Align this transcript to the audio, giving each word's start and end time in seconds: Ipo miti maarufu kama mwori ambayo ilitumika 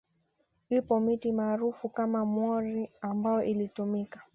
Ipo 0.69 0.99
miti 0.99 1.31
maarufu 1.31 1.89
kama 1.89 2.25
mwori 2.25 2.89
ambayo 3.01 3.43
ilitumika 3.43 4.21